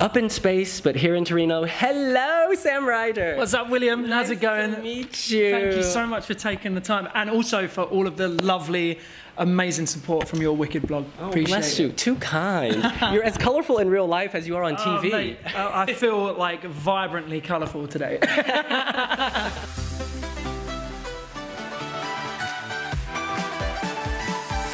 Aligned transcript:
up 0.00 0.16
in 0.16 0.30
space, 0.30 0.80
but 0.80 0.96
here 0.96 1.14
in 1.14 1.24
Torino. 1.24 1.64
Hello, 1.64 2.54
Sam 2.54 2.86
Ryder. 2.86 3.36
What's 3.36 3.52
up, 3.54 3.68
William? 3.68 4.02
Nice 4.08 4.10
How's 4.26 4.30
it 4.30 4.40
going? 4.40 4.74
To 4.74 4.80
meet 4.82 5.30
you. 5.30 5.50
Thank 5.50 5.76
you 5.76 5.82
so 5.82 6.06
much 6.06 6.24
for 6.26 6.34
taking 6.34 6.74
the 6.74 6.80
time, 6.80 7.08
and 7.14 7.28
also 7.28 7.68
for 7.68 7.82
all 7.82 8.06
of 8.06 8.16
the 8.16 8.28
lovely, 8.28 8.98
amazing 9.36 9.86
support 9.86 10.26
from 10.26 10.40
your 10.40 10.56
Wiwibloggs. 10.56 11.06
Oh, 11.20 11.28
Appreciate 11.28 11.46
bless 11.48 11.78
it. 11.78 11.82
you. 11.82 11.92
Too 11.92 12.16
kind. 12.16 12.82
You're 13.12 13.24
as 13.24 13.36
colorful 13.36 13.78
in 13.78 13.90
real 13.90 14.06
life 14.06 14.34
as 14.34 14.46
you 14.48 14.56
are 14.56 14.64
on 14.64 14.74
Oh, 14.74 14.78
TV. 14.78 15.12
mate, 15.12 15.38
I 15.54 15.82
I 15.82 15.92
feel 15.92 16.32
like 16.34 16.64
vibrantly 16.64 17.40
colourful 17.40 17.86
today. 17.88 18.18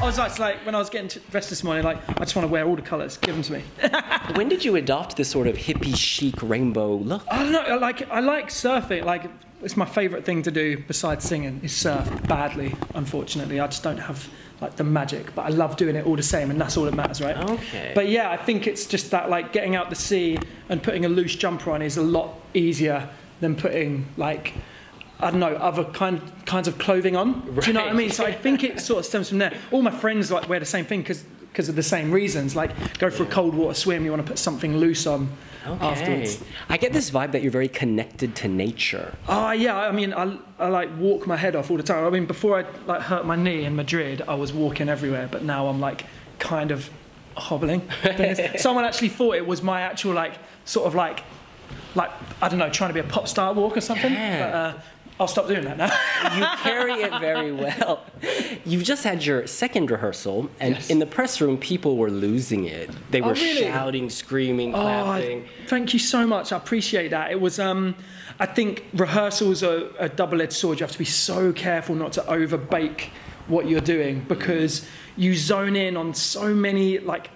was 0.06 0.18
like, 0.18 0.38
like, 0.38 0.64
when 0.64 0.74
I 0.74 0.78
was 0.78 0.88
getting 0.88 1.20
dressed 1.30 1.50
this 1.50 1.64
morning, 1.64 1.84
like, 1.84 1.98
I 2.08 2.20
just 2.20 2.36
want 2.36 2.46
to 2.46 2.52
wear 2.52 2.64
all 2.64 2.76
the 2.76 2.82
colours. 2.82 3.16
Give 3.16 3.34
them 3.34 3.42
to 3.42 3.52
me. 3.54 3.64
when 4.34 4.48
did 4.48 4.64
you 4.64 4.76
adopt 4.76 5.16
this 5.16 5.28
sort 5.28 5.46
of 5.46 5.56
hippie 5.56 5.96
chic 5.96 6.42
rainbow 6.42 6.94
look? 6.94 7.24
I 7.30 7.42
don't 7.42 7.52
know. 7.52 7.60
I 7.60 7.76
like 7.76 8.08
I 8.10 8.20
like 8.20 8.48
surfing. 8.48 9.04
Like 9.04 9.28
it's 9.62 9.76
my 9.76 9.84
favourite 9.84 10.24
thing 10.24 10.42
to 10.42 10.50
do 10.50 10.82
besides 10.86 11.24
singing 11.24 11.60
is 11.62 11.74
surf. 11.74 12.08
Badly, 12.28 12.74
unfortunately, 12.94 13.58
I 13.58 13.66
just 13.66 13.82
don't 13.82 13.98
have 13.98 14.28
like 14.60 14.76
the 14.76 14.84
magic. 14.84 15.34
But 15.34 15.42
I 15.42 15.48
love 15.48 15.76
doing 15.76 15.96
it 15.96 16.06
all 16.06 16.16
the 16.16 16.22
same, 16.22 16.50
and 16.50 16.60
that's 16.60 16.76
all 16.76 16.84
that 16.84 16.94
matters, 16.94 17.20
right? 17.20 17.36
Okay. 17.36 17.92
But 17.94 18.08
yeah, 18.08 18.30
I 18.30 18.36
think 18.36 18.66
it's 18.66 18.86
just 18.86 19.10
that 19.10 19.28
like 19.28 19.52
getting 19.52 19.74
out 19.74 19.90
the 19.90 19.96
sea 19.96 20.38
and 20.68 20.82
putting 20.82 21.04
a 21.04 21.08
loose 21.08 21.34
jumper 21.34 21.72
on 21.72 21.82
is 21.82 21.96
a 21.96 22.02
lot 22.02 22.34
easier 22.54 23.08
than 23.40 23.56
putting 23.56 24.06
like. 24.16 24.54
I 25.18 25.30
don't 25.30 25.40
know 25.40 25.54
other 25.54 25.84
kind 25.84 26.20
kinds 26.44 26.68
of 26.68 26.78
clothing 26.78 27.16
on. 27.16 27.40
Do 27.54 27.66
you 27.66 27.72
know 27.72 27.80
what 27.80 27.90
I 27.90 27.94
mean? 27.94 28.10
So 28.10 28.24
I 28.24 28.32
think 28.32 28.64
it 28.64 28.80
sort 28.80 29.00
of 29.00 29.06
stems 29.06 29.28
from 29.30 29.38
there. 29.38 29.54
All 29.70 29.82
my 29.82 29.90
friends 29.90 30.30
like 30.30 30.48
wear 30.48 30.60
the 30.60 30.66
same 30.66 30.84
thing 30.84 31.00
because 31.00 31.24
because 31.56 31.70
of 31.70 31.74
the 31.74 31.82
same 31.82 32.12
reasons. 32.12 32.54
Like 32.54 32.98
go 32.98 33.08
for 33.08 33.22
a 33.22 33.26
cold 33.26 33.54
water 33.54 33.72
swim, 33.72 34.04
you 34.04 34.10
want 34.10 34.24
to 34.24 34.30
put 34.30 34.38
something 34.38 34.76
loose 34.76 35.06
on 35.06 35.30
afterwards. 35.64 36.44
I 36.68 36.76
get 36.76 36.92
this 36.92 37.10
vibe 37.10 37.32
that 37.32 37.42
you're 37.42 37.50
very 37.50 37.68
connected 37.68 38.36
to 38.36 38.48
nature. 38.48 39.14
Oh 39.26 39.52
yeah, 39.52 39.74
I 39.74 39.90
mean, 39.90 40.12
I, 40.12 40.36
I 40.58 40.68
like 40.68 40.90
walk 40.98 41.26
my 41.26 41.36
head 41.36 41.56
off 41.56 41.70
all 41.70 41.78
the 41.78 41.82
time. 41.82 42.04
I 42.04 42.10
mean, 42.10 42.26
before 42.26 42.58
I 42.58 42.66
like 42.86 43.00
hurt 43.00 43.24
my 43.24 43.36
knee 43.36 43.64
in 43.64 43.74
Madrid, 43.74 44.22
I 44.28 44.34
was 44.34 44.52
walking 44.52 44.90
everywhere, 44.90 45.28
but 45.30 45.44
now 45.44 45.68
I'm 45.68 45.80
like 45.80 46.04
kind 46.38 46.70
of 46.70 46.90
hobbling. 47.36 47.88
Someone 48.58 48.84
actually 48.84 49.08
thought 49.08 49.36
it 49.36 49.46
was 49.46 49.62
my 49.62 49.80
actual 49.80 50.12
like 50.12 50.34
sort 50.66 50.86
of 50.86 50.94
like 50.94 51.22
like 51.94 52.10
I 52.42 52.50
don't 52.50 52.58
know, 52.58 52.68
trying 52.68 52.90
to 52.90 52.94
be 52.94 53.00
a 53.00 53.10
pop 53.10 53.28
star 53.28 53.54
walk 53.54 53.78
or 53.78 53.80
something. 53.80 54.12
Yeah. 54.12 54.38
But 54.38 54.54
uh, 54.54 54.80
I'll 55.18 55.28
stop 55.28 55.48
doing 55.48 55.64
that 55.64 55.78
now. 55.78 55.90
You 56.36 56.44
carry 56.62 56.92
it 56.94 57.20
very 57.20 57.52
well. 57.52 58.04
You've 58.64 58.82
just 58.82 59.04
had 59.04 59.24
your 59.24 59.46
second 59.46 59.90
rehearsal, 59.90 60.50
and 60.60 60.74
Yes. 60.74 60.90
in 60.90 60.98
the 60.98 61.06
press 61.06 61.40
room, 61.40 61.56
people 61.56 61.96
were 61.96 62.10
losing 62.10 62.64
it. 62.64 62.90
They 63.10 63.20
were 63.20 63.30
Oh, 63.30 63.34
really? 63.34 63.62
shouting, 63.62 64.10
screaming, 64.10 64.74
Oh, 64.74 64.80
clapping. 64.82 65.42
I- 65.44 65.68
thank 65.68 65.92
you 65.94 65.98
so 66.00 66.26
much. 66.26 66.52
I 66.52 66.56
appreciate 66.56 67.08
that. 67.10 67.30
It 67.30 67.40
was, 67.40 67.58
um, 67.58 67.94
I 68.40 68.46
think 68.46 68.84
rehearsals 68.94 69.62
are 69.62 69.84
a 69.98 70.08
double-edged 70.08 70.52
sword. 70.52 70.80
You 70.80 70.84
have 70.84 70.92
to 70.92 70.98
be 70.98 71.04
so 71.06 71.52
careful 71.52 71.94
not 71.94 72.12
to 72.14 72.26
overbake 72.28 73.10
what 73.48 73.68
you're 73.68 73.80
doing 73.80 74.24
because 74.28 74.84
you 75.16 75.34
zone 75.36 75.76
in 75.76 75.96
on 75.96 76.12
so 76.12 76.52
many 76.52 76.98
like 76.98 77.30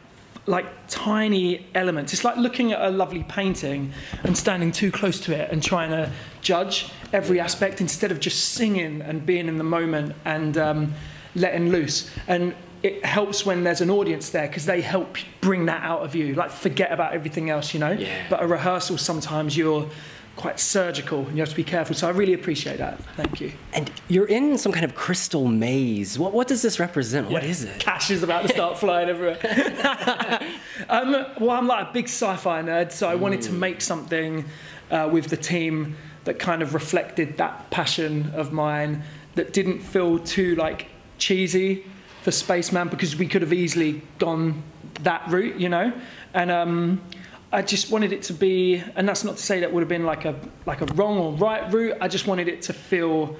like 0.50 0.66
tiny 0.88 1.64
elements. 1.76 2.12
It's 2.12 2.24
like 2.24 2.36
looking 2.36 2.72
at 2.72 2.80
a 2.80 2.90
lovely 2.90 3.22
painting 3.28 3.92
and 4.24 4.36
standing 4.36 4.72
too 4.72 4.90
close 4.90 5.20
to 5.20 5.32
it 5.34 5.48
and 5.52 5.62
trying 5.62 5.90
to 5.90 6.10
judge 6.42 6.90
every 7.12 7.38
aspect 7.38 7.80
instead 7.80 8.10
of 8.10 8.18
just 8.18 8.50
singing 8.50 9.00
and 9.00 9.24
being 9.24 9.46
in 9.46 9.58
the 9.58 9.64
moment 9.64 10.16
and 10.24 10.58
um, 10.58 10.92
letting 11.36 11.70
loose. 11.70 12.10
And 12.26 12.54
it 12.82 13.04
helps 13.04 13.46
when 13.46 13.62
there's 13.62 13.80
an 13.80 13.90
audience 13.90 14.30
there 14.30 14.48
because 14.48 14.66
they 14.66 14.80
help 14.80 15.18
bring 15.40 15.66
that 15.66 15.84
out 15.84 16.00
of 16.02 16.16
you. 16.16 16.34
Like 16.34 16.50
forget 16.50 16.90
about 16.90 17.12
everything 17.12 17.48
else, 17.48 17.72
you 17.72 17.78
know. 17.78 17.92
Yeah. 17.92 18.26
But 18.28 18.42
a 18.42 18.46
rehearsal 18.48 18.98
sometimes 18.98 19.56
you're 19.56 19.88
quite 20.40 20.58
surgical 20.58 21.26
and 21.26 21.36
you 21.36 21.42
have 21.42 21.50
to 21.50 21.56
be 21.56 21.62
careful. 21.62 21.94
So 21.94 22.08
I 22.08 22.10
really 22.10 22.32
appreciate 22.32 22.78
that. 22.78 22.98
Thank 23.14 23.40
you. 23.40 23.52
And 23.74 23.90
you're 24.08 24.26
in 24.26 24.56
some 24.56 24.72
kind 24.72 24.84
of 24.86 24.94
crystal 24.94 25.46
maze. 25.46 26.18
What, 26.18 26.32
what 26.32 26.48
does 26.48 26.62
this 26.62 26.80
represent? 26.80 27.30
What 27.30 27.44
is 27.44 27.62
it? 27.62 27.78
Cash 27.78 28.10
is 28.10 28.22
about 28.22 28.42
to 28.42 28.48
start 28.48 28.78
flying 28.78 29.10
everywhere. 29.10 29.38
um, 30.88 31.26
well, 31.38 31.50
I'm 31.50 31.66
like 31.66 31.90
a 31.90 31.92
big 31.92 32.06
sci-fi 32.06 32.62
nerd, 32.62 32.90
so 32.90 33.08
I 33.08 33.16
wanted 33.16 33.42
to 33.42 33.52
make 33.52 33.82
something 33.82 34.46
uh, 34.90 35.08
with 35.12 35.26
the 35.26 35.36
team 35.36 35.96
that 36.24 36.38
kind 36.38 36.62
of 36.62 36.72
reflected 36.72 37.36
that 37.36 37.70
passion 37.70 38.32
of 38.34 38.50
mine, 38.50 39.02
that 39.34 39.52
didn't 39.52 39.80
feel 39.80 40.18
too 40.18 40.54
like 40.56 40.88
cheesy 41.18 41.84
for 42.22 42.30
Spaceman 42.30 42.88
because 42.88 43.14
we 43.14 43.26
could 43.26 43.42
have 43.42 43.52
easily 43.52 44.02
gone 44.18 44.62
that 45.02 45.22
route, 45.28 45.60
you 45.60 45.68
know, 45.68 45.92
and. 46.32 46.50
Um, 46.50 47.02
I 47.52 47.62
just 47.62 47.90
wanted 47.90 48.12
it 48.12 48.22
to 48.24 48.32
be, 48.32 48.82
and 48.94 49.08
that's 49.08 49.24
not 49.24 49.36
to 49.36 49.42
say 49.42 49.60
that 49.60 49.72
would 49.72 49.80
have 49.80 49.88
been 49.88 50.06
like 50.06 50.24
a 50.24 50.34
like 50.66 50.80
a 50.82 50.86
wrong 50.94 51.18
or 51.18 51.32
right 51.32 51.72
route. 51.72 51.96
I 52.00 52.08
just 52.08 52.26
wanted 52.26 52.48
it 52.48 52.62
to 52.62 52.72
feel 52.72 53.36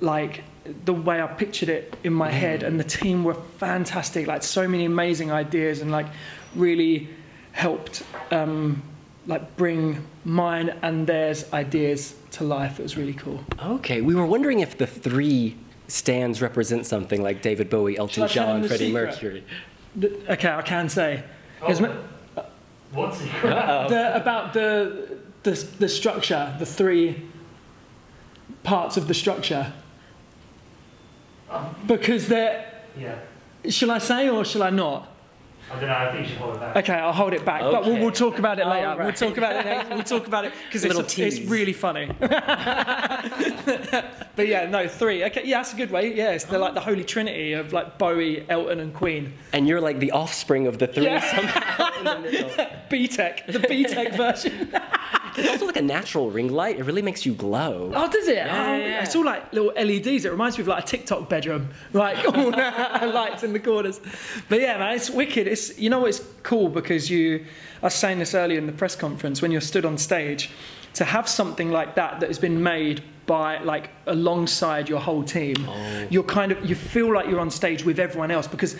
like 0.00 0.42
the 0.84 0.94
way 0.94 1.20
I 1.20 1.26
pictured 1.26 1.68
it 1.68 1.96
in 2.02 2.12
my 2.12 2.30
head, 2.30 2.62
and 2.62 2.80
the 2.80 2.84
team 2.84 3.24
were 3.24 3.34
fantastic. 3.58 4.26
Like 4.26 4.42
so 4.42 4.66
many 4.66 4.86
amazing 4.86 5.30
ideas, 5.32 5.80
and 5.80 5.90
like 5.90 6.06
really 6.54 7.08
helped 7.52 8.02
um, 8.30 8.82
like 9.26 9.56
bring 9.56 10.06
mine 10.24 10.74
and 10.82 11.06
theirs 11.06 11.52
ideas 11.52 12.14
to 12.32 12.44
life. 12.44 12.80
It 12.80 12.84
was 12.84 12.96
really 12.96 13.14
cool. 13.14 13.44
Okay, 13.62 14.00
we 14.00 14.14
were 14.14 14.26
wondering 14.26 14.60
if 14.60 14.78
the 14.78 14.86
three 14.86 15.56
stands 15.88 16.40
represent 16.40 16.86
something 16.86 17.22
like 17.22 17.42
David 17.42 17.68
Bowie, 17.70 17.98
Elton 17.98 18.14
Shall 18.14 18.24
I 18.24 18.28
tell 18.28 18.46
John, 18.46 18.60
them 18.60 18.68
Freddie 18.68 18.86
secret? 18.86 19.04
Mercury. 19.10 19.44
The- 19.94 20.32
okay, 20.32 20.50
I 20.50 20.62
can 20.62 20.88
say. 20.88 21.22
Here's 21.64 21.80
my- 22.92 22.98
What's 22.98 23.18
secret? 23.18 23.50
the, 23.88 24.16
about 24.16 24.52
the, 24.52 25.18
the 25.42 25.52
the 25.78 25.88
structure, 25.88 26.54
the 26.58 26.66
three 26.66 27.22
parts 28.62 28.96
of 28.96 29.06
the 29.08 29.14
structure, 29.14 29.72
um, 31.50 31.74
because 31.86 32.28
they're. 32.28 32.72
Yeah. 32.98 33.18
Shall 33.68 33.90
I 33.90 33.98
say 33.98 34.28
or 34.28 34.44
shall 34.44 34.62
I 34.62 34.70
not? 34.70 35.08
I 35.68 35.80
don't 35.80 35.88
know. 35.88 35.96
I 35.96 36.12
think 36.12 36.26
you 36.26 36.32
should 36.32 36.38
hold 36.38 36.54
it 36.54 36.60
back. 36.60 36.76
Okay, 36.76 36.92
I'll 36.94 37.12
hold 37.12 37.32
it 37.32 37.44
back, 37.44 37.60
but 37.62 37.84
we'll, 37.84 37.98
we'll 37.98 38.12
talk 38.12 38.38
about 38.38 38.60
it 38.60 38.66
later. 38.66 38.86
All 38.88 38.98
We'll 38.98 39.12
talk 39.12 39.36
about 39.36 39.56
it. 39.56 39.64
Next. 39.64 39.90
We'll 39.90 40.02
talk 40.04 40.28
about 40.28 40.44
it 40.44 40.52
because 40.66 40.84
it's, 40.84 41.18
it's 41.18 41.40
really 41.40 41.72
funny. 41.72 42.06
but 42.20 42.30
yeah, 44.46 44.68
no, 44.70 44.86
three. 44.86 45.24
Okay, 45.24 45.42
yeah, 45.44 45.58
that's 45.58 45.72
a 45.72 45.76
good 45.76 45.90
way. 45.90 46.14
Yeah, 46.14 46.30
it's 46.32 46.44
the, 46.44 46.58
like 46.58 46.74
the 46.74 46.80
holy 46.80 47.02
trinity 47.02 47.52
of 47.52 47.72
like 47.72 47.98
Bowie, 47.98 48.48
Elton, 48.48 48.78
and 48.78 48.94
Queen. 48.94 49.32
And 49.52 49.66
you're 49.66 49.80
like 49.80 49.98
the 49.98 50.12
offspring 50.12 50.68
of 50.68 50.78
the 50.78 50.86
three 50.86 51.04
Yeah. 51.04 51.20
somehow 51.34 51.98
in 51.98 52.04
the 52.04 52.18
middle. 52.30 52.50
BTEC, 52.90 53.46
the 53.46 53.58
BTEC 53.58 54.16
version. 54.16 54.68
It's 55.36 55.48
also 55.48 55.66
like 55.66 55.76
a 55.76 55.82
natural 55.82 56.30
ring 56.30 56.52
light. 56.52 56.78
It 56.78 56.84
really 56.84 57.02
makes 57.02 57.26
you 57.26 57.34
glow. 57.34 57.92
Oh, 57.94 58.10
does 58.10 58.28
it? 58.28 58.36
Yeah, 58.36 58.70
oh, 58.70 58.76
yeah. 58.76 59.02
It's 59.02 59.14
all 59.14 59.24
like 59.24 59.52
little 59.52 59.72
LEDs. 59.74 60.24
It 60.24 60.30
reminds 60.30 60.58
me 60.58 60.62
of 60.62 60.68
like 60.68 60.84
a 60.84 60.86
TikTok 60.86 61.28
bedroom, 61.28 61.70
like 61.92 62.24
all 62.36 62.50
the 62.50 63.10
lights 63.14 63.42
in 63.42 63.52
the 63.52 63.60
corners. 63.60 64.00
But 64.48 64.60
yeah, 64.60 64.78
man, 64.78 64.96
it's 64.96 65.10
wicked. 65.10 65.46
It's 65.46 65.78
you 65.78 65.90
know 65.90 66.00
what? 66.00 66.08
It's 66.08 66.22
cool 66.42 66.68
because 66.68 67.10
you. 67.10 67.44
I 67.82 67.86
was 67.86 67.94
saying 67.94 68.18
this 68.18 68.34
earlier 68.34 68.58
in 68.58 68.66
the 68.66 68.72
press 68.72 68.96
conference 68.96 69.42
when 69.42 69.50
you're 69.50 69.60
stood 69.60 69.84
on 69.84 69.98
stage, 69.98 70.50
to 70.94 71.04
have 71.04 71.28
something 71.28 71.70
like 71.70 71.94
that 71.96 72.20
that 72.20 72.28
has 72.28 72.38
been 72.38 72.62
made 72.62 73.02
by 73.26 73.58
like 73.58 73.90
alongside 74.06 74.88
your 74.88 75.00
whole 75.00 75.22
team. 75.22 75.56
Oh. 75.68 76.06
You're 76.10 76.22
kind 76.22 76.52
of 76.52 76.64
you 76.64 76.74
feel 76.74 77.12
like 77.12 77.28
you're 77.28 77.40
on 77.40 77.50
stage 77.50 77.84
with 77.84 77.98
everyone 77.98 78.30
else 78.30 78.46
because 78.46 78.76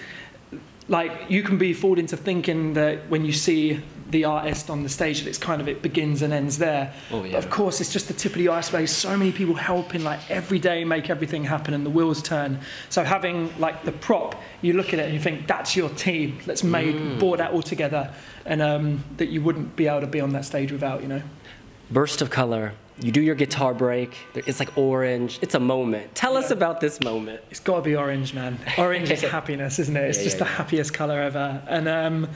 like 0.89 1.13
you 1.29 1.43
can 1.43 1.59
be 1.59 1.73
fooled 1.73 1.99
into 1.99 2.17
thinking 2.17 2.75
that 2.75 3.11
when 3.11 3.25
you 3.25 3.33
see 3.33 3.83
the 4.11 4.25
artist 4.25 4.71
on 4.71 4.83
the 4.83 4.89
stage 4.89 5.21
that 5.21 5.29
it's 5.29 5.39
kind 5.39 5.61
of 5.61 5.69
it 5.69 5.83
begins 5.83 6.23
and 6.23 6.33
ends 6.33 6.59
there 6.59 6.93
Oh, 7.11 7.25
yeah. 7.25 7.33
But 7.33 7.45
of 7.45 7.51
course 7.51 7.81
it's 7.81 7.93
just 7.93 8.07
the 8.09 8.15
tip 8.15 8.33
of 8.33 8.39
the 8.39 8.49
iceberg 8.51 8.87
so 8.89 9.17
many 9.17 9.33
people 9.33 9.55
helping 9.55 10.05
like 10.05 10.21
every 10.31 10.59
day 10.61 10.85
make 10.85 11.11
everything 11.11 11.43
happen 11.45 11.75
and 11.75 11.85
the 11.85 11.91
wheels 11.91 12.23
turn 12.23 12.61
so 12.89 13.03
having 13.03 13.51
like 13.59 13.85
the 13.85 13.93
prop 13.93 14.37
you 14.63 14.75
look 14.75 14.93
at 14.95 15.01
it 15.01 15.07
and 15.07 15.15
you 15.15 15.21
think 15.21 15.47
that's 15.49 15.75
your 15.75 15.89
team 15.91 16.39
let's 16.47 16.63
make 16.63 16.95
Mm. 16.95 17.19
brought 17.19 17.39
that 17.39 17.51
all 17.53 17.63
together 17.63 18.13
and 18.45 18.63
um, 18.63 19.03
that 19.17 19.27
you 19.29 19.43
wouldn't 19.43 19.75
be 19.75 19.89
able 19.89 20.03
to 20.03 20.07
be 20.07 20.21
on 20.21 20.31
that 20.35 20.45
stage 20.45 20.71
without 20.71 21.03
you 21.03 21.09
know 21.09 21.23
Burst 21.91 22.21
of 22.23 22.31
color. 22.31 22.73
You 22.99 23.13
do 23.13 23.21
your 23.21 23.35
guitar 23.37 23.73
break. 23.75 24.17
It's 24.35 24.59
like 24.59 24.77
orange. 24.77 25.39
It's 25.41 25.55
a 25.55 25.61
moment. 25.61 26.15
Tell 26.17 26.37
us 26.37 26.51
about 26.51 26.81
this 26.81 27.01
moment. 27.01 27.43
It's 27.51 27.61
got 27.61 27.77
to 27.77 27.83
be 27.83 27.95
orange, 27.95 28.35
man. 28.35 28.59
Orange 28.79 29.11
is 29.11 29.21
happiness, 29.39 29.79
isn't 29.79 29.97
it? 29.97 30.03
It's 30.05 30.19
Yeah, 30.19 30.25
just 30.25 30.39
yeah, 30.39 30.45
the 30.45 30.51
yeah. 30.51 30.57
happiest 30.57 30.95
color 30.95 31.21
ever. 31.21 31.63
And 31.69 31.87
um, 31.87 32.29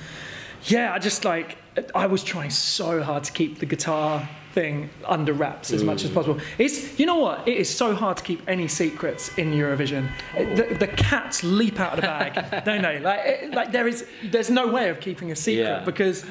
yeah, 0.67 0.93
I 0.93 0.99
just 1.01 1.25
like, 1.25 1.57
I 1.95 2.07
was 2.07 2.25
trying 2.25 2.51
so 2.51 3.03
hard 3.03 3.25
to 3.25 3.33
keep 3.33 3.59
the 3.59 3.67
guitar 3.67 4.29
thing 4.53 4.91
under 5.05 5.33
wraps 5.33 5.73
as 5.73 5.85
much 5.85 6.03
as 6.05 6.11
mm. 6.11 6.15
possible. 6.15 6.41
It's, 6.59 6.99
you 6.99 7.07
know 7.07 7.19
what? 7.19 7.47
It 7.47 7.57
is 7.57 7.73
so 7.73 7.95
hard 7.95 8.17
to 8.17 8.25
keep 8.25 8.43
any 8.49 8.67
secrets 8.67 9.37
in 9.39 9.53
Eurovision. 9.53 10.11
It- 10.37 10.57
the, 10.57 10.87
the 10.87 10.89
cats 10.89 11.45
leap 11.45 11.79
out 11.79 11.93
of 11.93 11.97
the 11.97 12.03
bag, 12.03 12.65
don't 12.65 12.83
they? 12.83 13.01
Like, 13.11 13.21
it, 13.25 13.55
like 13.55 13.73
there 13.73 13.87
is, 13.87 14.07
there's 14.25 14.51
no 14.51 14.67
way 14.67 14.89
of 14.89 15.01
keeping 15.01 15.31
a 15.31 15.37
secret 15.37 15.63
Yeah. 15.63 15.85
because 15.85 16.25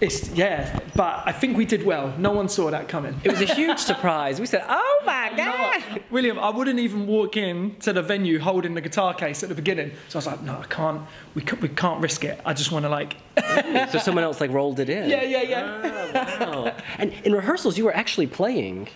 It's 0.00 0.28
yeah, 0.30 0.80
but 0.96 1.22
I 1.24 1.32
think 1.32 1.56
we 1.56 1.64
did 1.64 1.84
well. 1.84 2.12
No 2.18 2.32
one 2.32 2.48
saw 2.48 2.70
that 2.70 2.88
coming. 2.88 3.20
It 3.22 3.30
was 3.30 3.40
a 3.40 3.54
huge 3.54 3.78
surprise. 3.78 4.40
We 4.40 4.46
said, 4.46 4.64
"Oh 4.68 5.02
my 5.06 5.32
god!" 5.36 5.64
what? 5.92 6.10
William, 6.10 6.38
I 6.38 6.50
wouldn't 6.50 6.78
even 6.78 7.06
walk 7.06 7.36
in 7.36 7.76
to 7.80 7.92
the 7.92 8.02
venue 8.02 8.38
holding 8.38 8.74
the 8.74 8.80
guitar 8.80 9.14
case 9.14 9.42
at 9.42 9.48
the 9.48 9.54
beginning. 9.54 9.92
So 10.08 10.16
I 10.16 10.18
was 10.18 10.26
like, 10.26 10.42
no, 10.42 10.58
I 10.58 10.66
can't. 10.66 11.02
We 11.34 11.42
can't, 11.42 11.60
we 11.62 11.68
can't 11.68 12.00
risk 12.00 12.24
it. 12.24 12.40
I 12.44 12.54
just 12.54 12.72
want 12.72 12.84
to 12.84 12.88
like. 12.88 13.16
So 13.90 13.98
someone 13.98 14.24
else 14.24 14.40
like 14.40 14.50
rolled 14.50 14.80
it 14.80 14.88
in. 14.88 15.08
Yeah, 15.08 15.22
yeah, 15.22 15.42
yeah. 15.42 16.10
Ah, 16.14 16.38
wow. 16.40 16.76
And 16.98 17.12
in 17.24 17.32
rehearsals, 17.32 17.76
you 17.78 17.84
were 17.84 17.94
actually 17.94 18.26
playing. 18.26 18.88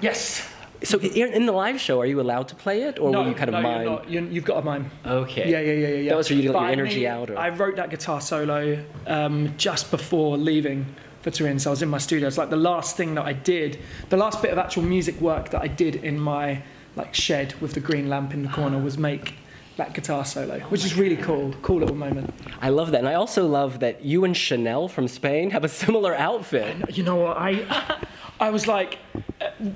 Yes. 0.00 0.48
So 0.84 0.98
in 0.98 1.46
the 1.46 1.52
live 1.52 1.80
show, 1.80 2.00
are 2.00 2.06
you 2.06 2.20
allowed 2.20 2.48
to 2.48 2.54
play 2.54 2.82
it, 2.82 2.98
or 2.98 3.10
no, 3.10 3.22
will 3.22 3.28
you 3.28 3.34
kind 3.34 3.48
of 3.48 3.54
no, 3.54 3.62
mime? 3.62 3.82
You're 3.82 3.90
not. 3.90 4.10
You, 4.10 4.20
you've 4.30 4.44
got 4.44 4.58
a 4.58 4.62
mime. 4.62 4.90
Okay. 5.04 5.50
Yeah, 5.50 5.60
yeah, 5.60 5.72
yeah, 5.72 5.88
yeah. 5.96 6.10
That 6.10 6.16
was 6.16 6.28
for 6.28 6.34
you 6.34 6.42
to 6.42 6.48
let 6.48 6.54
But 6.54 6.60
your 6.60 6.68
I 6.68 6.72
energy 6.72 7.08
out. 7.08 7.30
Or... 7.30 7.38
I 7.38 7.48
wrote 7.48 7.76
that 7.76 7.90
guitar 7.90 8.20
solo 8.20 8.84
um, 9.06 9.54
just 9.56 9.90
before 9.90 10.36
leaving 10.36 10.86
for 11.22 11.30
Turin. 11.30 11.58
So 11.58 11.70
I 11.70 11.72
was 11.72 11.82
in 11.82 11.88
my 11.88 11.98
studio. 11.98 12.28
It's 12.28 12.38
like 12.38 12.50
the 12.50 12.56
last 12.56 12.96
thing 12.96 13.14
that 13.14 13.24
I 13.24 13.32
did, 13.32 13.80
the 14.10 14.16
last 14.16 14.42
bit 14.42 14.52
of 14.52 14.58
actual 14.58 14.82
music 14.82 15.18
work 15.20 15.50
that 15.50 15.62
I 15.62 15.68
did 15.68 15.96
in 15.96 16.18
my 16.18 16.62
like 16.96 17.14
shed 17.14 17.54
with 17.60 17.72
the 17.72 17.80
green 17.80 18.08
lamp 18.08 18.34
in 18.34 18.42
the 18.42 18.48
corner 18.50 18.78
was 18.78 18.98
make 18.98 19.34
that 19.76 19.94
guitar 19.94 20.24
solo, 20.24 20.60
which 20.68 20.84
is 20.84 20.94
really 20.94 21.16
cool. 21.16 21.52
Cool 21.62 21.80
little 21.80 21.96
moment. 21.96 22.32
I 22.60 22.68
love 22.68 22.92
that, 22.92 22.98
and 22.98 23.08
I 23.08 23.14
also 23.14 23.46
love 23.46 23.80
that 23.80 24.04
you 24.04 24.24
and 24.24 24.36
Chanel 24.36 24.86
from 24.86 25.08
Spain 25.08 25.50
have 25.50 25.64
a 25.64 25.68
similar 25.68 26.14
outfit. 26.14 26.96
You 26.96 27.02
know 27.02 27.16
what? 27.16 27.36
I 27.36 27.98
I 28.38 28.50
was 28.50 28.68
like, 28.68 28.98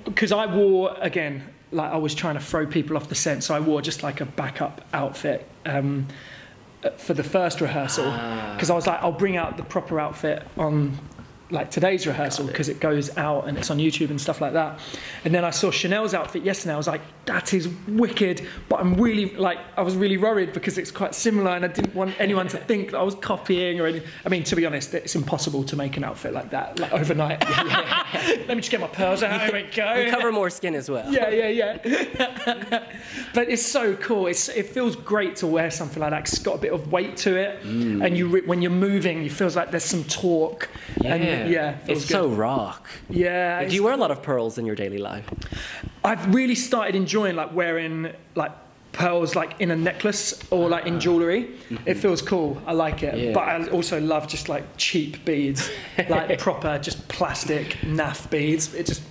because 0.05 0.33
I 0.33 0.47
wore 0.47 0.97
again, 1.01 1.43
like 1.73 1.91
I 1.91 1.97
was 1.97 2.15
trying 2.15 2.35
to 2.35 2.41
throw 2.41 2.67
people 2.67 2.97
off 2.97 3.09
the 3.09 3.15
scent, 3.15 3.45
so 3.45 3.55
I 3.55 3.61
wore 3.61 3.83
just 3.83 4.03
like 4.03 4.21
a 4.21 4.27
backup 4.27 4.83
outfit 4.93 5.47
um, 5.67 6.09
uh, 6.83 6.91
for 6.91 7.15
the 7.15 7.25
first 7.25 7.61
rehearsal. 7.61 8.11
Because 8.55 8.71
I 8.71 8.75
was 8.75 8.87
like, 8.87 9.03
I'll 9.03 9.13
bring 9.13 9.37
out 9.37 9.57
the 9.57 9.65
proper 9.65 10.01
outfit 10.01 10.47
on 10.57 10.99
like 11.51 11.71
today's 11.71 12.07
rehearsal 12.07 12.47
because 12.47 12.69
it 12.69 12.81
goes 12.81 13.17
out 13.17 13.49
and 13.49 13.57
it's 13.57 13.71
on 13.71 13.79
YouTube 13.79 14.11
and 14.11 14.21
stuff 14.21 14.41
like 14.41 14.53
that. 14.53 14.81
And 15.25 15.35
then 15.35 15.45
I 15.45 15.51
saw 15.51 15.71
Chanel's 15.71 16.15
outfit 16.15 16.43
yesterday. 16.43 16.75
I 16.75 16.77
was 16.77 16.87
like, 16.87 17.01
that 17.27 17.55
is 17.55 17.69
wicked, 17.87 18.47
but 18.69 18.81
I'm 18.81 18.95
really 18.95 19.35
like, 19.35 19.59
I 19.77 19.83
was 19.83 19.97
really 19.97 20.19
worried 20.19 20.53
because 20.53 20.79
it's 20.79 20.91
quite 20.91 21.15
similar 21.15 21.53
and 21.53 21.65
I 21.65 21.69
didn't 21.69 21.95
want 21.95 22.19
anyone 22.21 22.49
to 22.49 22.59
think 22.59 22.91
that 22.91 22.99
I 22.99 23.03
was 23.03 23.15
copying 23.15 23.81
or 23.81 23.87
anything. 23.87 24.09
I 24.25 24.29
mean, 24.29 24.45
to 24.45 24.57
be 24.57 24.67
honest, 24.67 24.95
it's 24.95 25.15
impossible 25.15 25.65
to 25.65 25.77
make 25.77 25.97
an 25.97 26.05
outfit 26.05 26.33
like 26.33 26.51
that 26.51 26.79
like 26.79 26.93
overnight. 26.93 27.43
Let 28.13 28.49
me 28.49 28.57
just 28.57 28.71
get 28.71 28.81
my 28.81 28.87
pearls 28.87 29.23
out. 29.23 29.41
Here 29.41 29.53
we 29.53 29.71
go. 29.75 29.95
You 29.95 30.11
cover 30.11 30.33
more 30.33 30.51
skin 30.51 30.75
as 30.75 30.91
well. 30.91 31.11
Yeah, 31.13 31.29
yeah, 31.31 31.49
yeah. 31.49 32.85
but 33.35 33.49
it's 33.49 33.65
so 33.65 33.97
cool. 33.97 34.27
It's, 34.27 34.49
it 34.49 34.67
feels 34.67 34.97
great 34.97 35.37
to 35.37 35.47
wear 35.47 35.71
something 35.71 36.01
like 36.01 36.11
that. 36.11 36.25
'cause 36.25 36.35
it's 36.35 36.43
got 36.43 36.57
a 36.57 36.59
bit 36.59 36.73
of 36.73 36.91
weight 36.91 37.17
to 37.19 37.37
it, 37.37 37.63
mm. 37.63 38.05
and 38.05 38.17
you 38.17 38.43
when 38.47 38.63
you're 38.63 38.71
moving, 38.71 39.25
it 39.25 39.33
feels 39.33 39.57
like 39.57 39.71
there's 39.71 39.85
some 39.85 40.05
torque. 40.05 40.69
And, 41.05 41.23
yeah, 41.47 41.79
it's 41.87 42.05
so 42.07 42.29
rock. 42.29 42.87
Yeah, 43.09 43.65
Do 43.65 43.75
you 43.75 43.83
wear 43.83 43.95
a 43.95 43.97
lot 43.97 44.11
of 44.11 44.23
pearls 44.23 44.59
in 44.59 44.67
your 44.67 44.75
daily 44.75 44.99
life? 44.99 45.29
I've 46.05 46.35
really 46.35 46.55
started 46.55 46.95
enjoying 46.95 47.37
like 47.37 47.55
wearing 47.55 48.13
like 48.35 48.53
pearls 48.93 49.37
like 49.37 49.61
in 49.61 49.71
a 49.71 49.77
necklace 49.77 50.39
or 50.51 50.69
like 50.69 50.87
in 50.87 50.95
uh-huh. 50.95 51.01
jewelry. 51.01 51.43
It 51.45 51.71
mm-hmm. 51.71 52.01
feels 52.01 52.23
cool. 52.23 52.61
I 52.67 52.73
like 52.73 53.03
it. 53.03 53.17
Yeah. 53.17 53.33
But 53.33 53.49
I 53.49 53.69
also 53.69 54.01
love 54.01 54.27
just 54.27 54.49
like 54.49 54.65
cheap 54.77 55.25
beads, 55.25 55.71
like 56.09 56.39
proper 56.47 56.79
just 56.79 57.07
plastic 57.09 57.77
naff 57.83 58.29
beads. 58.31 58.75
It 58.75 58.87
just 58.87 59.03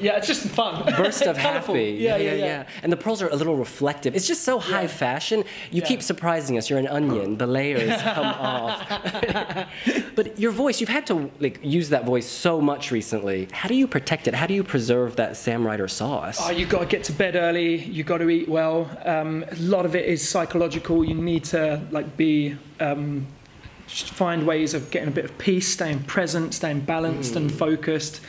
yeah, 0.00 0.16
it's 0.16 0.26
just 0.26 0.46
fun. 0.48 0.84
Burst 0.96 1.22
of 1.22 1.36
happy. 1.36 1.96
Yeah, 2.00 2.16
yeah, 2.16 2.34
yeah. 2.34 2.68
And 2.82 2.92
the 2.92 2.96
pearls 2.96 3.22
are 3.22 3.28
a 3.28 3.36
little 3.36 3.56
reflective. 3.56 4.14
It's 4.16 4.26
just 4.26 4.42
so 4.44 4.58
high 4.58 4.86
fashion. 4.86 5.44
You 5.70 5.82
Yeah. 5.82 5.88
keep 5.88 6.02
surprising 6.02 6.56
us. 6.58 6.68
You're 6.70 6.78
an 6.78 6.86
onion. 6.88 7.36
The 7.38 7.46
layers 7.46 8.00
come 8.14 8.24
off. 8.26 8.88
but 10.14 10.38
your 10.38 10.50
voice, 10.52 10.80
you've 10.80 10.88
had 10.88 11.06
to 11.08 11.30
like 11.40 11.60
use 11.62 11.88
that 11.90 12.04
voice 12.04 12.26
so 12.26 12.60
much 12.60 12.90
recently. 12.90 13.48
How 13.52 13.68
do 13.68 13.74
you 13.74 13.86
protect 13.86 14.28
it? 14.28 14.34
How 14.34 14.46
do 14.46 14.54
you 14.54 14.64
preserve 14.64 15.16
that 15.16 15.36
Sam 15.36 15.66
Ryder 15.66 15.88
sauce? 15.88 16.38
Oh, 16.40 16.50
you've 16.50 16.68
got 16.68 16.80
to 16.80 16.86
get 16.86 17.04
to 17.04 17.12
bed 17.12 17.36
early. 17.36 17.76
You've 17.76 18.06
got 18.06 18.18
to 18.18 18.28
eat 18.30 18.48
well. 18.48 18.90
Um, 19.04 19.44
a 19.50 19.56
lot 19.56 19.84
of 19.86 19.94
it 19.96 20.06
is 20.06 20.26
psychological. 20.28 21.04
You 21.04 21.14
need 21.14 21.44
to 21.44 21.80
like 21.90 22.16
be 22.16 22.56
um, 22.80 23.26
just 23.86 24.10
find 24.10 24.46
ways 24.46 24.74
of 24.74 24.90
getting 24.90 25.08
a 25.08 25.12
bit 25.12 25.24
of 25.24 25.36
peace, 25.38 25.68
staying 25.68 26.00
present, 26.04 26.54
staying 26.54 26.80
balanced 26.80 27.36
and 27.36 27.50
focused. 27.50 28.20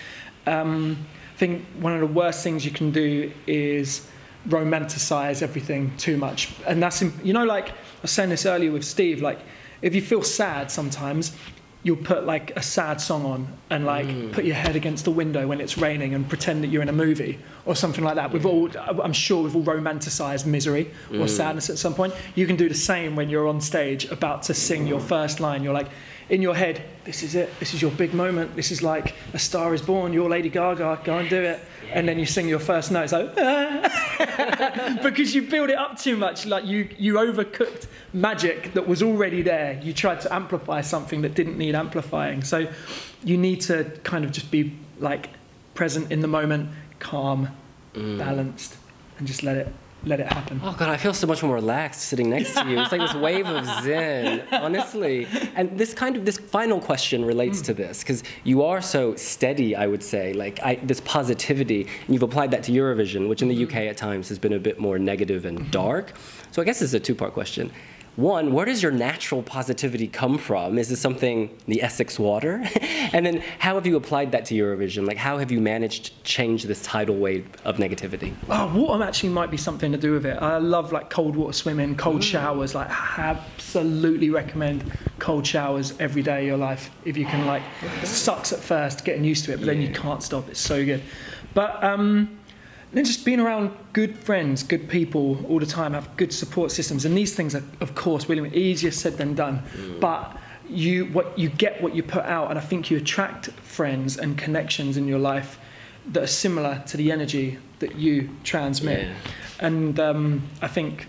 Um, 0.47 1.05
think 1.39 1.65
one 1.79 1.93
of 1.93 2.01
the 2.01 2.13
worst 2.21 2.43
things 2.43 2.65
you 2.65 2.71
can 2.71 2.91
do 2.91 3.31
is 3.47 4.05
romanticize 4.47 5.41
everything 5.41 5.95
too 5.97 6.17
much, 6.17 6.53
and 6.67 6.83
that's 6.83 7.01
you 7.01 7.33
know 7.33 7.45
like 7.45 7.69
I 7.69 8.01
was 8.03 8.11
saying 8.11 8.29
this 8.29 8.45
earlier 8.45 8.71
with 8.71 8.83
Steve. 8.83 9.21
Like 9.21 9.39
if 9.81 9.95
you 9.95 10.01
feel 10.01 10.23
sad 10.23 10.69
sometimes. 10.69 11.35
You'll 11.81 11.95
put 11.95 12.25
like 12.25 12.51
a 12.57 12.61
sad 12.61 12.99
song 12.99 13.23
on 13.25 13.47
and 13.69 13.85
like 13.85 14.05
mm. 14.05 14.33
put 14.33 14.43
your 14.43 14.57
head 14.57 14.75
against 14.75 15.05
the 15.05 15.11
window 15.11 15.47
when 15.47 15.61
it's 15.61 15.77
raining 15.77 16.13
and 16.13 16.27
pretend 16.27 16.61
that 16.61 16.67
you're 16.67 16.81
in 16.81 16.89
a 16.89 16.99
movie 17.07 17.39
or 17.65 17.73
something 17.73 18.03
like 18.03 18.15
that. 18.15 18.33
We've 18.33 18.41
mm. 18.41 18.75
all, 18.89 19.01
I'm 19.01 19.13
sure 19.13 19.43
we've 19.43 19.55
all 19.55 19.63
romanticized 19.63 20.45
misery 20.45 20.91
or 21.09 21.19
mm. 21.19 21.29
sadness 21.29 21.69
at 21.69 21.77
some 21.77 21.93
point. 21.93 22.13
You 22.35 22.45
can 22.47 22.57
do 22.57 22.67
the 22.67 22.75
same 22.75 23.15
when 23.15 23.29
you're 23.29 23.47
on 23.47 23.61
stage 23.61 24.03
about 24.11 24.43
to 24.43 24.53
sing 24.53 24.87
your 24.87 24.99
first 24.99 25.39
line. 25.39 25.63
You're 25.63 25.73
like, 25.73 25.87
in 26.29 26.41
your 26.41 26.55
head, 26.55 26.83
this 27.05 27.23
is 27.23 27.33
it. 27.33 27.49
This 27.59 27.73
is 27.73 27.81
your 27.81 27.91
big 27.91 28.13
moment. 28.13 28.55
This 28.55 28.71
is 28.71 28.83
like 28.83 29.15
a 29.33 29.39
star 29.39 29.73
is 29.73 29.81
born. 29.81 30.13
You're 30.13 30.29
Lady 30.29 30.49
Gaga. 30.49 31.01
Go 31.03 31.17
and 31.17 31.29
do 31.29 31.41
it. 31.41 31.59
And 31.91 32.07
then 32.07 32.19
you 32.19 32.25
sing 32.25 32.47
your 32.47 32.59
first 32.59 32.91
note. 32.91 33.11
It's 33.11 33.13
like, 33.13 33.33
because 35.03 35.33
you 35.33 35.41
build 35.41 35.71
it 35.71 35.77
up 35.77 35.97
too 35.97 36.15
much. 36.15 36.45
Like 36.45 36.65
you, 36.65 36.87
you 36.99 37.15
overcooked 37.15 37.87
magic 38.13 38.73
that 38.73 38.87
was 38.87 39.01
already 39.01 39.41
there. 39.41 39.79
You 39.81 39.91
tried 39.91 40.21
to 40.21 40.33
amplify 40.33 40.81
something 40.81 41.21
that 41.23 41.33
didn't 41.33 41.57
need 41.57 41.73
amplifying. 41.73 42.43
So 42.43 42.67
you 43.23 43.37
need 43.37 43.61
to 43.61 43.85
kind 44.03 44.23
of 44.23 44.31
just 44.31 44.51
be 44.51 44.77
like 44.99 45.29
present 45.73 46.11
in 46.11 46.19
the 46.19 46.27
moment, 46.27 46.69
calm, 46.99 47.49
mm. 47.93 48.17
balanced, 48.19 48.77
and 49.17 49.27
just 49.27 49.41
let 49.41 49.57
it 49.57 49.73
let 50.05 50.19
it 50.19 50.27
happen. 50.27 50.61
Oh 50.63 50.75
god, 50.77 50.89
I 50.89 50.97
feel 50.97 51.13
so 51.13 51.27
much 51.27 51.43
more 51.43 51.55
relaxed 51.55 52.01
sitting 52.01 52.29
next 52.29 52.53
to 52.55 52.67
you. 52.69 52.79
It's 52.79 52.91
like 52.91 53.01
this 53.01 53.13
wave 53.27 53.47
of 53.47 53.65
zen, 53.83 54.43
honestly. 54.51 55.27
And 55.55 55.77
this 55.77 55.93
kind 55.93 56.15
of 56.15 56.25
this 56.25 56.37
final 56.37 56.79
question 56.79 57.25
relates 57.25 57.61
mm. 57.61 57.65
to 57.65 57.73
this 57.73 57.99
because 57.99 58.23
you 58.43 58.63
are 58.63 58.81
so 58.81 59.15
steady. 59.15 59.75
I 59.75 59.87
would 59.87 60.03
say, 60.03 60.33
like 60.33 60.59
I, 60.63 60.75
this 60.75 61.01
positivity, 61.01 61.81
and 61.81 62.13
you've 62.13 62.23
applied 62.23 62.51
that 62.51 62.63
to 62.63 62.71
Eurovision, 62.71 63.27
which 63.27 63.41
in 63.41 63.49
the 63.49 63.55
mm-hmm. 63.55 63.75
UK 63.75 63.89
at 63.89 63.97
times 63.97 64.29
has 64.29 64.39
been 64.39 64.53
a 64.53 64.59
bit 64.59 64.79
more 64.79 64.97
negative 64.97 65.45
and 65.45 65.59
mm-hmm. 65.59 65.71
dark. 65.71 66.13
So 66.51 66.61
I 66.61 66.65
guess 66.65 66.79
this 66.79 66.89
is 66.89 66.93
a 66.93 66.99
two-part 66.99 67.33
question. 67.33 67.71
One, 68.19 68.51
where 68.51 68.65
does 68.65 68.83
your 68.83 68.91
natural 68.91 69.41
positivity 69.41 70.05
come 70.05 70.37
from? 70.37 70.77
Is 70.77 70.89
this 70.89 70.99
something 70.99 71.57
the 71.69 71.81
Essex 71.81 72.19
water? 72.19 72.61
and 73.13 73.25
then 73.25 73.41
how 73.59 73.75
have 73.75 73.87
you 73.87 73.95
applied 73.95 74.33
that 74.33 74.43
to 74.47 74.55
Eurovision? 74.55 75.07
Like 75.07 75.15
how 75.15 75.37
have 75.37 75.53
you 75.53 75.61
managed 75.61 76.05
to 76.07 76.23
change 76.23 76.63
this 76.63 76.81
tidal 76.81 77.15
wave 77.15 77.47
of 77.63 77.77
negativity? 77.77 78.33
Oh, 78.49 78.75
water 78.75 79.05
actually 79.05 79.29
might 79.29 79.49
be 79.49 79.55
something 79.55 79.93
to 79.93 79.97
do 79.97 80.11
with 80.11 80.25
it. 80.25 80.37
I 80.41 80.57
love 80.57 80.91
like 80.91 81.09
cold 81.09 81.37
water 81.37 81.53
swimming, 81.53 81.95
cold 81.95 82.21
showers. 82.21 82.75
Like, 82.75 82.89
absolutely 83.17 84.29
recommend 84.29 84.91
cold 85.19 85.47
showers 85.47 85.97
every 85.97 86.21
day 86.21 86.41
of 86.41 86.45
your 86.47 86.57
life 86.57 86.91
if 87.05 87.15
you 87.15 87.25
can. 87.25 87.45
Like, 87.45 87.63
sucks 88.03 88.51
at 88.51 88.59
first 88.59 89.05
getting 89.05 89.23
used 89.23 89.45
to 89.45 89.53
it, 89.53 89.59
but 89.59 89.65
then 89.65 89.81
you 89.81 89.93
can't 89.93 90.21
stop. 90.21 90.49
It's 90.49 90.59
so 90.59 90.83
good. 90.83 91.01
But 91.53 91.81
um, 91.81 92.37
then 92.91 93.05
just 93.05 93.23
being 93.23 93.39
around 93.39 93.71
good 93.93 94.17
friends, 94.17 94.63
good 94.63 94.89
people 94.89 95.45
all 95.47 95.59
the 95.59 95.65
time, 95.65 95.93
have 95.93 96.15
good 96.17 96.33
support 96.33 96.71
systems, 96.71 97.05
and 97.05 97.15
these 97.15 97.35
things 97.35 97.53
are, 97.53 97.63
of 97.81 97.93
course, 97.95 98.27
really 98.27 98.49
easier 98.55 98.91
said 98.91 99.17
than 99.17 99.35
done. 99.35 99.61
But 99.99 100.37
you 100.67 101.05
what 101.05 101.37
you 101.37 101.49
get 101.49 101.81
what 101.81 101.95
you 101.95 102.03
put 102.03 102.25
out, 102.25 102.49
and 102.49 102.57
I 102.57 102.61
think 102.61 102.89
you 102.89 102.97
attract 102.97 103.51
friends 103.51 104.17
and 104.17 104.37
connections 104.37 104.97
in 104.97 105.07
your 105.07 105.19
life 105.19 105.59
that 106.07 106.23
are 106.23 106.27
similar 106.27 106.83
to 106.87 106.97
the 106.97 107.11
energy 107.11 107.57
that 107.79 107.95
you 107.95 108.29
transmit. 108.43 109.07
Yeah. 109.07 109.13
And 109.59 109.99
um, 109.99 110.43
I 110.61 110.67
think, 110.67 111.07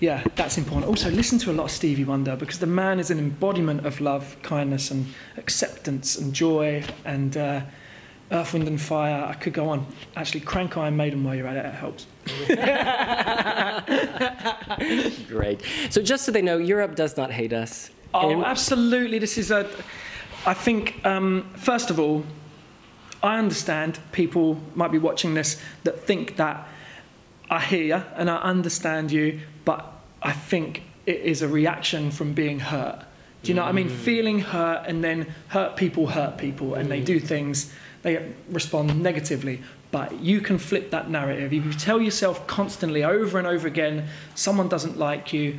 yeah, 0.00 0.24
that's 0.34 0.58
important. 0.58 0.86
Also, 0.86 1.10
listen 1.10 1.38
to 1.40 1.50
a 1.50 1.54
lot 1.54 1.64
of 1.64 1.70
Stevie 1.70 2.04
Wonder 2.04 2.34
because 2.36 2.58
the 2.58 2.66
man 2.66 2.98
is 2.98 3.10
an 3.10 3.18
embodiment 3.18 3.86
of 3.86 4.00
love, 4.00 4.36
kindness, 4.42 4.90
and 4.90 5.06
acceptance 5.36 6.16
and 6.16 6.32
joy 6.32 6.82
and 7.04 7.36
uh, 7.36 7.60
Earth, 8.32 8.52
Wind 8.52 8.68
and 8.68 8.80
Fire. 8.80 9.24
I 9.24 9.34
could 9.34 9.52
go 9.52 9.68
on. 9.70 9.86
Actually, 10.16 10.40
crank 10.40 10.76
Iron 10.76 10.96
Maiden 10.96 11.24
while 11.24 11.34
you're 11.34 11.46
at 11.48 11.56
it. 11.56 11.66
It 11.66 11.74
helps. 11.74 12.06
Great. 15.28 15.60
So 15.90 16.02
just 16.02 16.24
so 16.24 16.32
they 16.32 16.42
know, 16.42 16.58
Europe 16.58 16.94
does 16.94 17.16
not 17.16 17.30
hate 17.32 17.52
us. 17.52 17.90
Oh, 18.14 18.30
And- 18.30 18.44
absolutely. 18.44 19.18
This 19.18 19.38
is 19.38 19.50
a. 19.50 19.68
I 20.46 20.54
think, 20.54 21.04
um, 21.04 21.50
first 21.56 21.90
of 21.90 22.00
all, 22.00 22.24
I 23.22 23.38
understand 23.38 23.98
people 24.12 24.58
might 24.74 24.90
be 24.90 24.96
watching 24.98 25.34
this 25.34 25.60
that 25.84 26.00
think 26.00 26.36
that 26.36 26.66
I 27.50 27.60
hear 27.60 27.82
you 27.84 28.02
and 28.16 28.30
I 28.30 28.36
understand 28.36 29.12
you, 29.12 29.40
but 29.66 29.84
I 30.22 30.32
think 30.32 30.82
it 31.04 31.20
is 31.20 31.42
a 31.42 31.48
reaction 31.48 32.10
from 32.10 32.32
being 32.32 32.58
hurt. 32.60 33.04
Do 33.42 33.48
you 33.50 33.54
know 33.54 33.62
what 33.62 33.68
I 33.68 33.72
mean? 33.72 33.88
Feeling 33.90 34.38
hurt 34.38 34.84
and 34.86 35.04
then 35.04 35.26
hurt 35.48 35.76
people 35.76 36.06
hurt 36.06 36.38
people 36.38 36.74
and 36.74 36.90
they 36.90 37.00
do 37.02 37.20
things, 37.20 37.70
they 38.02 38.32
respond 38.50 39.02
negatively. 39.02 39.62
But 39.90 40.20
you 40.20 40.40
can 40.40 40.58
flip 40.58 40.90
that 40.90 41.10
narrative. 41.10 41.52
If 41.52 41.64
you 41.64 41.72
tell 41.72 42.00
yourself 42.00 42.46
constantly 42.46 43.02
over 43.02 43.38
and 43.38 43.46
over 43.46 43.66
again, 43.66 44.06
someone 44.34 44.68
doesn't 44.68 44.98
like 44.98 45.32
you, 45.32 45.58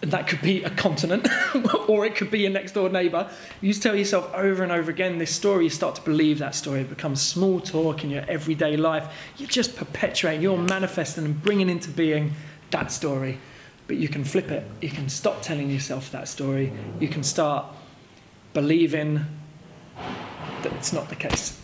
that 0.00 0.28
could 0.28 0.42
be 0.42 0.62
a 0.62 0.70
continent 0.70 1.26
or 1.88 2.04
it 2.04 2.14
could 2.14 2.30
be 2.30 2.40
your 2.40 2.50
next 2.50 2.72
door 2.72 2.88
neighbor. 2.88 3.30
You 3.60 3.72
tell 3.72 3.96
yourself 3.96 4.32
over 4.34 4.62
and 4.62 4.72
over 4.72 4.90
again 4.90 5.18
this 5.18 5.34
story, 5.34 5.64
you 5.64 5.70
start 5.70 5.94
to 5.94 6.02
believe 6.02 6.38
that 6.40 6.54
story. 6.54 6.80
It 6.80 6.90
becomes 6.90 7.22
small 7.22 7.60
talk 7.60 8.04
in 8.04 8.10
your 8.10 8.24
everyday 8.28 8.76
life. 8.76 9.08
You're 9.38 9.48
just 9.48 9.76
perpetuating, 9.76 10.42
you're 10.42 10.58
manifesting 10.58 11.24
and 11.24 11.42
bringing 11.42 11.70
into 11.70 11.90
being 11.90 12.32
that 12.70 12.92
story. 12.92 13.38
But 13.86 13.96
you 13.96 14.08
can 14.08 14.24
flip 14.24 14.50
it. 14.50 14.64
You 14.82 14.90
can 14.90 15.08
stop 15.08 15.42
telling 15.42 15.70
yourself 15.70 16.10
that 16.10 16.28
story. 16.28 16.72
You 16.98 17.08
can 17.08 17.22
start 17.22 17.66
believing 18.52 19.24
it's 20.72 20.92
not 20.92 21.08
the 21.08 21.16
case. 21.16 21.60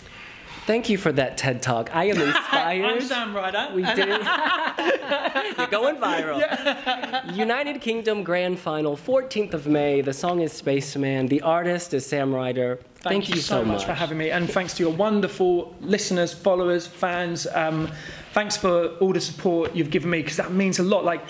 Thank 0.65 0.89
you 0.89 0.97
for 0.97 1.11
that 1.11 1.37
TED 1.37 1.61
Talk. 1.61 1.95
I 1.95 2.05
am 2.05 2.21
inspired. 2.21 2.85
I'm 2.85 3.01
Sam 3.01 3.35
Ryder. 3.35 3.75
We 3.75 3.83
did. 3.83 4.09
You're 5.59 5.67
going 5.67 5.97
viral. 5.97 7.37
United 7.37 7.81
Kingdom 7.81 8.23
Grand 8.23 8.61
Final, 8.61 8.97
14th 8.97 9.55
of 9.55 9.67
May. 9.67 10.03
The 10.03 10.13
song 10.13 10.41
is 10.41 10.53
Spaceman. 10.53 11.27
The 11.27 11.43
artist 11.43 11.95
is 11.95 12.07
Sam 12.07 12.33
Ryder. 12.33 12.79
Thank, 13.01 13.29
you, 13.29 13.41
so 13.41 13.65
much 13.65 13.85
for 13.85 13.93
having 13.93 14.17
me, 14.17 14.31
and 14.31 14.49
thanks 14.49 14.75
to 14.75 14.85
your 14.85 14.93
wonderful 14.93 15.75
listeners, 15.81 16.33
followers, 16.33 16.87
fans. 16.87 17.49
Um, 17.53 17.91
thanks 18.33 18.57
for 18.57 18.91
all 19.01 19.13
the 19.13 19.21
support 19.21 19.75
you've 19.75 19.91
given 19.91 20.11
me 20.11 20.23
because 20.23 20.37
that 20.37 20.53
means 20.53 20.79
a 20.79 20.85
lot. 20.85 21.05
Like 21.05 21.25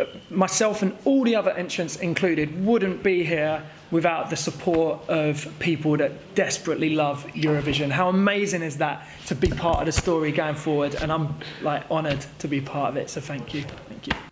uh, 0.00 0.06
myself 0.30 0.80
and 0.80 0.96
all 1.04 1.24
the 1.24 1.36
other 1.36 1.50
entrants 1.50 1.96
included 1.96 2.64
wouldn't 2.64 3.02
be 3.02 3.24
here 3.24 3.62
without 3.90 4.30
the 4.30 4.36
support 4.36 5.08
of 5.08 5.48
people 5.58 5.96
that 5.96 6.34
desperately 6.34 6.90
love 6.90 7.26
Eurovision. 7.28 7.90
How 7.90 8.08
amazing 8.08 8.62
is 8.62 8.78
that 8.78 9.06
to 9.26 9.34
be 9.34 9.48
part 9.48 9.80
of 9.80 9.86
the 9.86 9.92
story 9.92 10.32
going 10.32 10.54
forward? 10.54 10.94
And 10.94 11.10
I'm 11.10 11.34
like 11.62 11.90
honoured 11.90 12.24
to 12.40 12.48
be 12.48 12.60
part 12.60 12.90
of 12.90 12.96
it. 12.96 13.10
So 13.10 13.20
thank 13.20 13.54
you, 13.54 13.62
thank 13.88 14.06
you. 14.06 14.27